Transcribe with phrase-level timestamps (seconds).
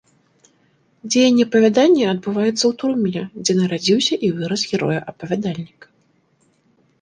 [1.15, 5.81] Дзеянне апавядання адбываецца ў турме, дзе нарадзіўся і вырас герой-апавядальнік.